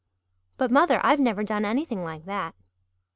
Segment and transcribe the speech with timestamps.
[0.57, 2.55] "But, mother I've never done anything like that."